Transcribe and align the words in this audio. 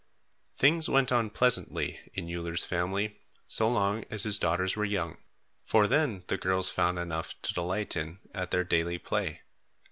Things 0.57 0.89
went 0.89 1.11
on 1.11 1.29
pleasantly 1.29 1.99
in 2.15 2.25
Uller's 2.35 2.63
family 2.65 3.19
so 3.45 3.69
long 3.69 4.03
as 4.09 4.23
his 4.23 4.39
daughters 4.39 4.75
were 4.75 4.83
young, 4.83 5.17
for 5.63 5.85
then 5.85 6.23
the 6.25 6.39
girls 6.39 6.71
found 6.71 6.97
enough 6.97 7.39
to 7.43 7.53
delight 7.53 7.95
in 7.95 8.17
at 8.33 8.49
their 8.49 8.63
daily 8.63 8.97
play. 8.97 9.43